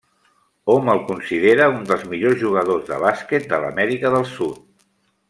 Hom 0.75 0.87
el 0.93 1.01
considera 1.09 1.67
un 1.73 1.85
dels 1.91 2.05
millors 2.13 2.41
jugadors 2.45 2.89
de 2.91 2.99
bàsquet 3.05 3.47
de 3.53 3.61
l'Amèrica 3.65 4.13
del 4.17 4.27
Sud. 4.35 4.59